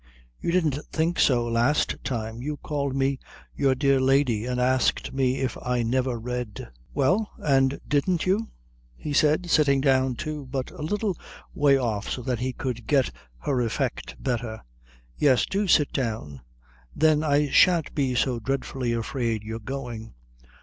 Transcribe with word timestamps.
"You 0.39 0.51
didn't 0.51 0.79
think 0.91 1.19
so 1.19 1.45
last 1.45 1.95
time. 2.03 2.41
You 2.41 2.57
called 2.57 2.95
me 2.95 3.19
your 3.55 3.75
dear 3.75 3.99
lady, 4.01 4.47
and 4.47 4.59
asked 4.59 5.13
me 5.13 5.37
if 5.37 5.55
I 5.61 5.83
never 5.83 6.19
read." 6.19 6.69
"Well, 6.91 7.29
and 7.37 7.79
didn't 7.87 8.25
you?" 8.25 8.49
he 8.95 9.13
said, 9.13 9.51
sitting 9.51 9.79
down, 9.79 10.15
too, 10.15 10.47
but 10.47 10.71
a 10.71 10.81
little 10.81 11.15
way 11.53 11.77
off 11.77 12.09
so 12.09 12.23
that 12.23 12.39
he 12.39 12.51
could 12.51 12.87
get 12.87 13.11
her 13.41 13.61
effect 13.61 14.15
better. 14.17 14.63
"Yes, 15.19 15.45
do 15.45 15.67
sit 15.67 15.93
down. 15.93 16.41
Then 16.95 17.23
I 17.23 17.49
shan't 17.51 17.93
be 17.93 18.15
so 18.15 18.39
dreadfully 18.39 18.93
afraid 18.93 19.43
you're 19.43 19.59
going." 19.59 20.15